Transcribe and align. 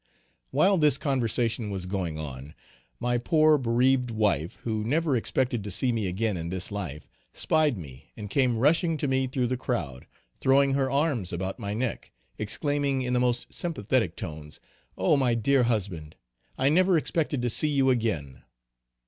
While 0.49 0.79
this 0.79 0.97
conversation 0.97 1.69
was 1.69 1.85
going 1.85 2.17
on, 2.17 2.55
my 2.99 3.19
poor 3.19 3.59
bereaved 3.59 4.09
wife, 4.09 4.55
who 4.63 4.83
never 4.83 5.15
expected 5.15 5.63
to 5.63 5.69
see 5.69 5.91
me 5.91 6.07
again 6.07 6.37
in 6.37 6.49
this 6.49 6.71
life, 6.71 7.07
spied 7.33 7.77
me 7.77 8.11
and 8.17 8.27
came 8.27 8.57
rushing 8.57 8.97
to 8.97 9.07
me 9.07 9.27
through 9.27 9.45
the 9.45 9.57
crowd, 9.57 10.07
throwing 10.39 10.73
her 10.73 10.89
arms 10.89 11.31
about 11.31 11.59
my 11.59 11.75
neck 11.75 12.11
exclaiming 12.39 13.03
in 13.03 13.13
the 13.13 13.19
most 13.19 13.53
sympathetic 13.53 14.15
tones, 14.15 14.59
"Oh! 14.97 15.17
my 15.17 15.35
dear 15.35 15.65
husband! 15.65 16.15
I 16.57 16.69
never 16.69 16.97
expected 16.97 17.43
to 17.43 17.51
see 17.51 17.67
you 17.67 17.91
again!" 17.91 18.41